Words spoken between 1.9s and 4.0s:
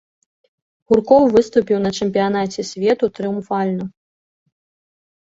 чэмпіянаце свету трыумфальна.